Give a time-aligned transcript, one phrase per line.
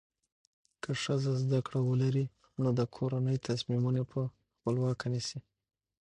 [0.81, 2.25] که ښځه زده کړه ولري،
[2.61, 4.21] نو د کورنۍ تصمیمونه په
[4.57, 5.39] خپلواکه نیسي.